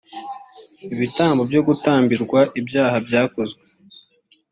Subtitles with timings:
[0.93, 3.61] ibitambo byo gutambirwa ibyaha byakozwe